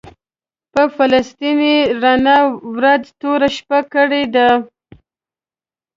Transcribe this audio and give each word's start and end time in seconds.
په 0.73 0.81
فلسطین 0.95 1.57
یې 1.69 1.77
رڼا 2.01 2.37
ورځ 2.77 3.03
توره 3.19 3.49
شپه 3.55 3.79
کړې 3.93 4.23
ده. 4.35 4.47